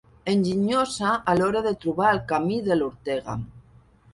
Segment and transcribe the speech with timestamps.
[0.31, 3.37] Enginyosa a l'hora de trobar el camí de l'Ortega.